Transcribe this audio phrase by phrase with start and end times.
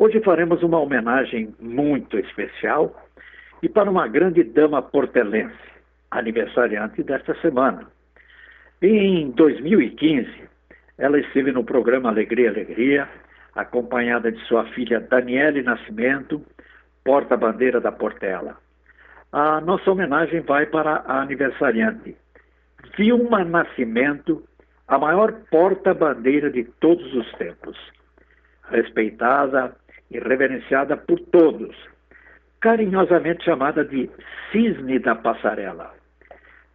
[0.00, 2.94] Hoje faremos uma homenagem muito especial
[3.60, 5.58] e para uma grande dama portelense,
[6.08, 7.84] aniversariante desta semana.
[8.80, 10.30] Em 2015,
[10.98, 13.08] ela esteve no programa Alegria, Alegria,
[13.56, 16.46] acompanhada de sua filha Daniele Nascimento,
[17.02, 18.56] porta-bandeira da Portela.
[19.32, 22.16] A nossa homenagem vai para a aniversariante,
[22.96, 24.44] Vilma Nascimento,
[24.86, 27.76] a maior porta-bandeira de todos os tempos.
[28.70, 29.74] Respeitada
[30.10, 31.76] e reverenciada por todos,
[32.60, 34.10] carinhosamente chamada de
[34.50, 35.94] Cisne da Passarela.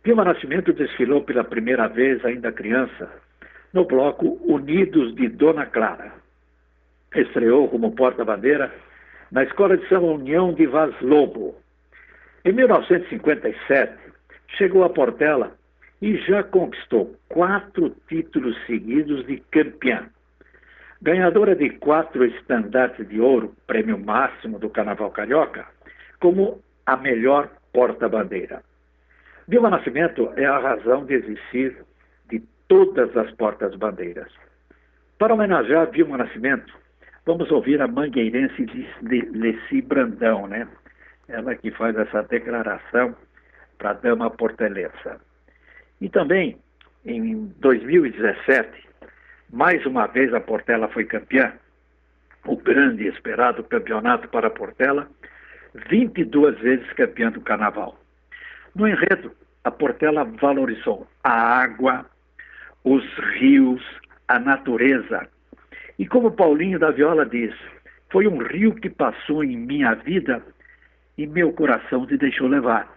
[0.04, 3.10] Vilma Nascimento desfilou pela primeira vez, ainda criança,
[3.74, 6.12] no bloco Unidos de Dona Clara.
[7.16, 8.72] Estreou como porta-bandeira
[9.32, 11.56] na Escola de São União de Vaz Lobo.
[12.46, 13.94] Em 1957,
[14.58, 15.56] chegou a Portela
[16.02, 20.10] e já conquistou quatro títulos seguidos de campeã.
[21.04, 25.66] Ganhadora de quatro estandartes de ouro, prêmio máximo do Carnaval Carioca,
[26.22, 28.64] como a melhor porta-bandeira.
[29.46, 31.76] Vilma Nascimento é a razão de existir
[32.30, 34.32] de todas as portas-bandeiras.
[35.20, 36.74] Para homenagear Vilma Nascimento,
[37.26, 38.66] vamos ouvir a mangueirense
[39.02, 40.70] Leci Brandão, né?
[41.28, 43.14] Ela que faz essa declaração
[43.78, 45.20] para a dama portelença.
[46.00, 46.58] E também,
[47.06, 48.88] em 2017,
[49.54, 51.54] mais uma vez a Portela foi campeã,
[52.44, 55.08] o grande e esperado campeonato para a Portela,
[55.90, 57.96] 22 vezes campeã do Carnaval.
[58.74, 59.32] No enredo,
[59.64, 62.04] a Portela valorizou a água,
[62.84, 63.84] os rios,
[64.28, 65.30] a natureza.
[66.00, 67.54] E como Paulinho da Viola diz,
[68.12, 70.44] foi um rio que passou em minha vida
[71.16, 72.92] e meu coração se deixou levar.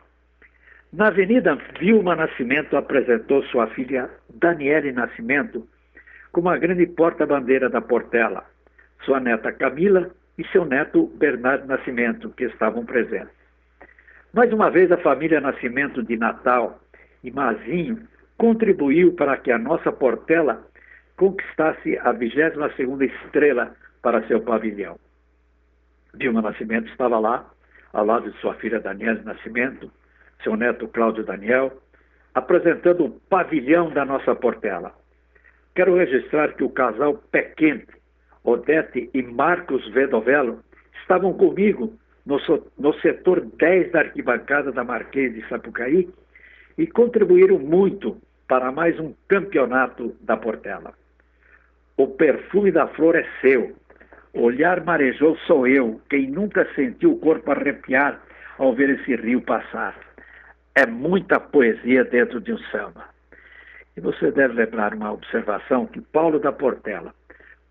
[0.91, 5.69] Na Avenida Vilma Nascimento apresentou sua filha Daniele Nascimento
[6.37, 8.45] como a grande porta-bandeira da Portela,
[9.07, 13.33] sua neta Camila e seu neto Bernardo Nascimento, que estavam presentes.
[14.35, 16.79] Mais uma vez, a família Nascimento de Natal
[17.25, 20.63] e Mazinho contribuiu para que a nossa Portela
[21.17, 24.99] conquistasse a 22ª estrela para seu pavilhão.
[26.13, 27.51] Dilma Nascimento estava lá,
[27.95, 29.91] ao lado de sua filha Daniela Nascimento,
[30.45, 31.73] seu neto Cláudio Daniel,
[32.35, 34.93] apresentando o pavilhão da nossa Portela.
[35.77, 37.93] Quero registrar que o casal Pé Quente,
[38.43, 40.65] Odete e Marcos Vedovello,
[41.03, 41.93] estavam comigo
[42.25, 42.41] no,
[42.79, 46.09] no setor 10 da arquibancada da Marquês de Sapucaí
[46.79, 48.17] e contribuíram muito
[48.49, 50.95] para mais um campeonato da Portela.
[51.99, 53.77] O perfume da flor é seu.
[54.33, 58.23] Olhar marejou sou eu, quem nunca sentiu o corpo arrepiar
[58.57, 59.95] ao ver esse rio passar.
[60.75, 63.16] É muita poesia dentro de um samba.
[63.97, 67.15] E você deve lembrar uma observação que Paulo da Portela,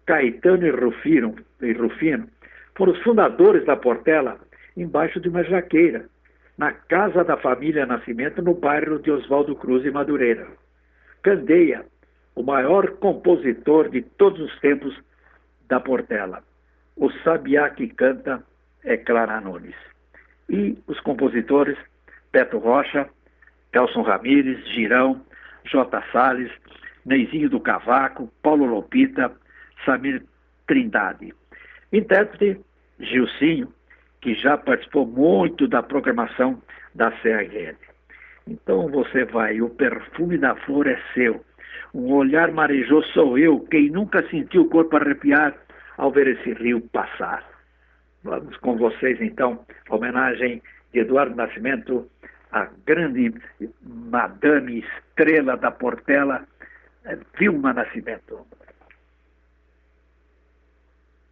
[0.05, 2.27] Caetano e Rufino, e Rufino
[2.75, 4.39] foram os fundadores da Portela
[4.75, 6.05] embaixo de uma jaqueira,
[6.57, 10.47] na casa da família Nascimento, no bairro de Oswaldo Cruz e Madureira.
[11.21, 11.85] Candeia,
[12.33, 14.97] o maior compositor de todos os tempos
[15.67, 16.43] da Portela.
[16.95, 18.43] O sabiá que canta
[18.83, 19.75] é Clara Nunes.
[20.49, 21.77] E os compositores
[22.31, 23.09] Beto Rocha,
[23.71, 25.21] Kelson Ramires, Girão,
[25.65, 26.03] J.
[26.11, 26.51] Salles,
[27.05, 29.31] Neizinho do Cavaco, Paulo Lopita,
[29.85, 30.23] Samir
[30.67, 31.33] Trindade.
[31.91, 32.59] Intérprete,
[32.99, 33.71] Gilcinho,
[34.21, 36.61] que já participou muito da programação
[36.93, 37.77] da CRL.
[38.47, 41.43] Então você vai, o perfume da flor é seu,
[41.93, 45.55] um olhar marejoso sou eu, quem nunca sentiu o corpo arrepiar
[45.97, 47.43] ao ver esse rio passar.
[48.23, 50.61] Vamos com vocês então, homenagem
[50.91, 52.09] de Eduardo Nascimento,
[52.55, 53.33] a grande
[53.83, 56.47] madame estrela da Portela,
[57.37, 58.47] Vilma Nascimento.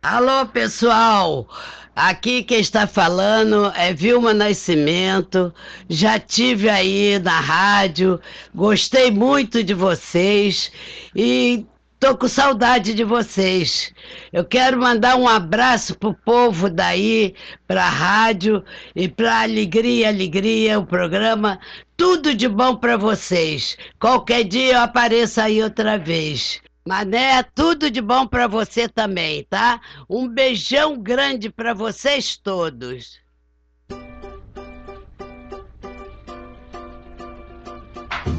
[0.01, 1.47] Alô, pessoal!
[1.95, 5.53] Aqui quem está falando é Vilma Nascimento.
[5.87, 8.19] Já tive aí na rádio,
[8.53, 10.73] gostei muito de vocês
[11.15, 11.65] e
[12.03, 13.93] tô com saudade de vocês.
[14.33, 17.33] Eu quero mandar um abraço pro povo daí,
[17.65, 18.61] pra rádio
[18.93, 21.57] e pra Alegria, Alegria, o programa.
[21.95, 23.77] Tudo de bom para vocês.
[23.97, 26.59] Qualquer dia eu apareço aí outra vez.
[26.85, 29.79] Mané, tudo de bom para você também, tá?
[30.09, 33.17] Um beijão grande para vocês todos.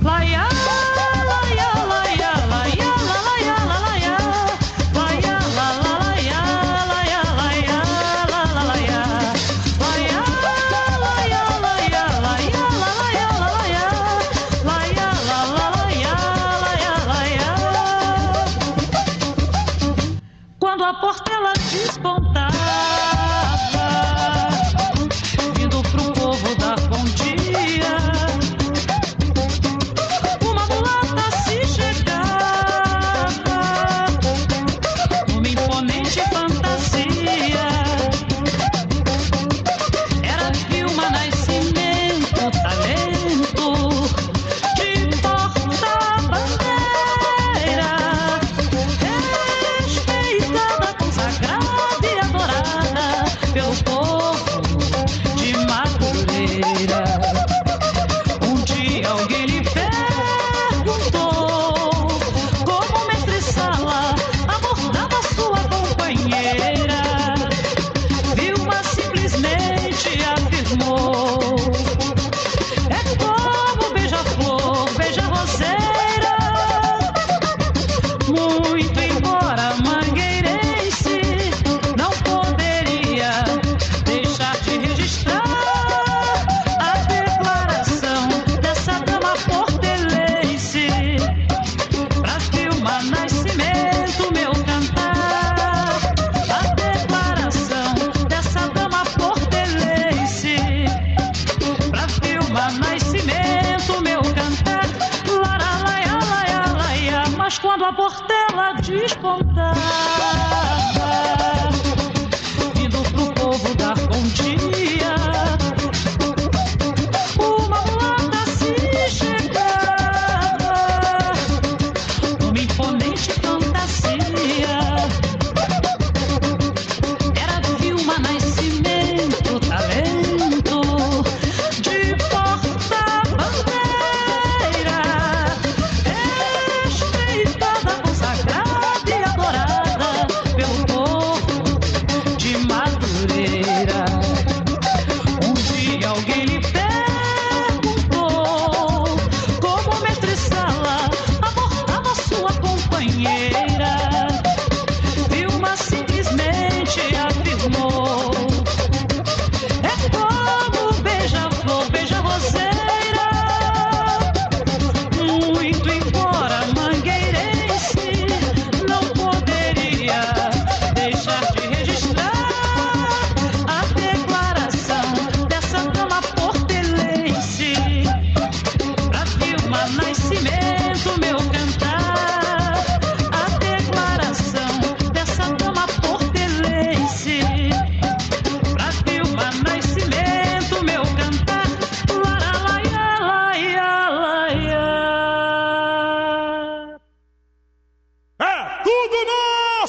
[0.02, 0.48] Laia,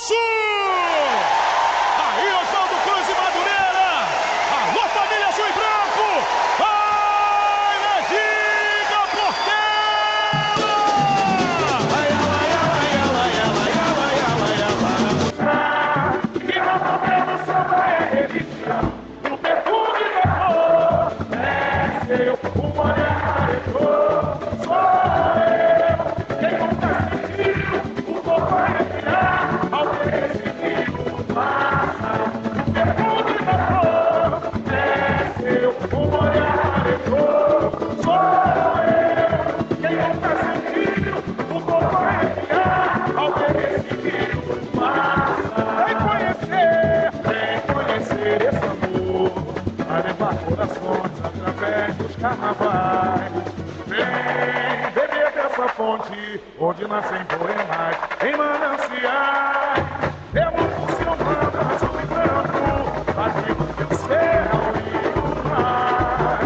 [0.07, 0.44] Messi!
[55.57, 59.85] nossa fonte, onde nascem poemas em mananciais.
[60.97, 66.39] seu a azul e branco, partido que é o céu e do mar.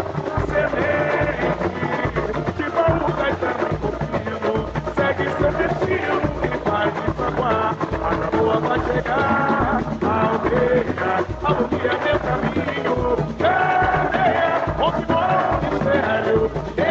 [0.46, 1.70] Semente
[2.56, 4.54] de Paulo Caetano e Copino,
[4.94, 7.74] segue seu destino e vai de Saguá.
[8.00, 10.94] A canoa vai chegar, a aldeia,
[11.42, 12.94] a lua é meu caminho.
[13.38, 16.89] Cadeia, onde mora o mistério.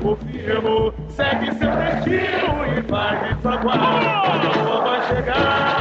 [0.00, 3.76] corpo firmo, segue seu destino e faz isso agora.
[3.76, 5.79] A boa vai chegar.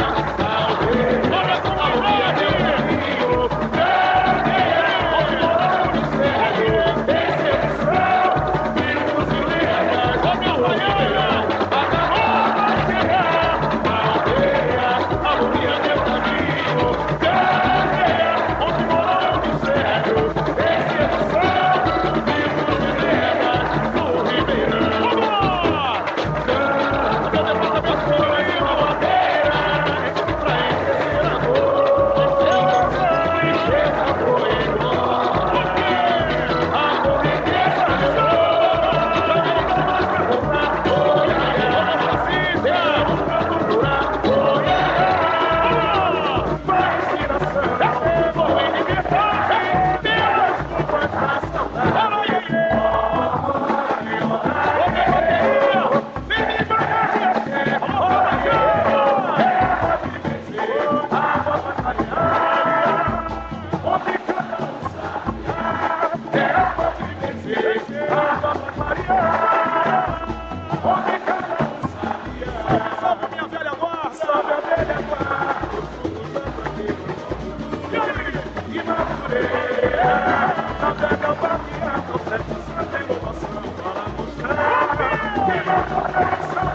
[85.88, 86.69] Thank you.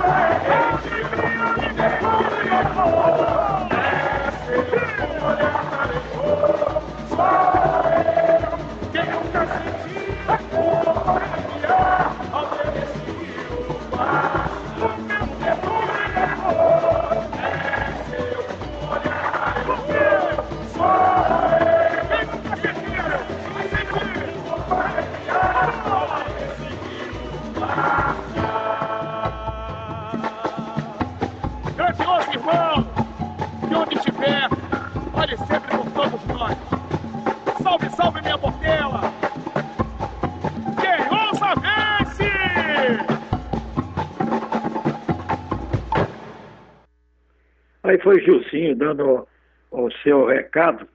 [48.04, 49.26] Foi Gilcinho dando
[49.72, 50.86] o, o seu recado,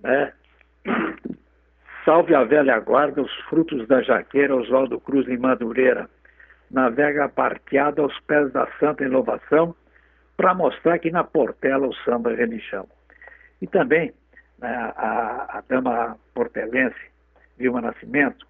[0.00, 0.32] né?
[2.04, 6.08] Salve a velha guarda, os frutos da jaqueira, Oswaldo Cruz em Madureira.
[6.70, 9.74] Navega parteado aos pés da santa inovação,
[10.36, 12.86] para mostrar que na Portela o samba é religião.
[13.62, 14.12] E também
[14.58, 17.00] né, a, a dama portelense,
[17.56, 18.46] Vilma Nascimento,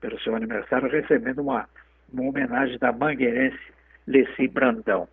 [0.00, 1.68] pelo seu aniversário, recebendo uma,
[2.10, 3.58] uma homenagem da mangueirense
[4.06, 5.06] Leci Brandão.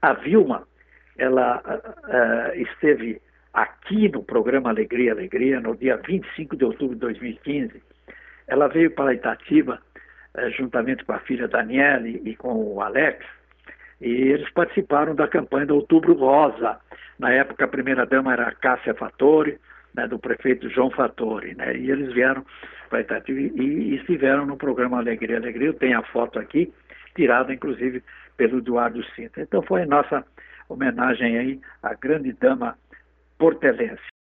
[0.00, 0.68] A Vilma,
[1.22, 3.20] ela uh, esteve
[3.52, 7.82] aqui no programa Alegria, Alegria, no dia 25 de outubro de 2015.
[8.48, 9.80] Ela veio para Itatiba,
[10.36, 13.24] uh, juntamente com a filha Daniele e com o Alex,
[14.00, 16.80] e eles participaram da campanha do Outubro Rosa.
[17.20, 19.60] Na época, a primeira-dama era Cássia Fattori,
[19.94, 22.44] né, do prefeito João Fattori, né, e eles vieram
[22.90, 25.68] para Itatiba e, e estiveram no programa Alegria, Alegria.
[25.68, 26.72] Eu tenho a foto aqui,
[27.14, 28.02] tirada inclusive
[28.36, 29.40] pelo Eduardo Sinta.
[29.40, 30.24] Então foi a nossa
[30.72, 32.76] homenagem aí à grande dama
[33.38, 34.11] portelense.